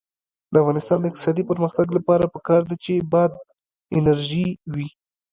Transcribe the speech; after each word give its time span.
د 0.53 0.53
افغانستان 0.61 0.97
د 0.99 1.05
اقتصادي 1.09 1.43
پرمختګ 1.51 1.87
لپاره 1.97 2.31
پکار 2.35 2.61
ده 2.69 2.75
چې 2.83 2.93
باد 3.13 3.31
انرژي 3.97 4.47
وي. 4.73 4.87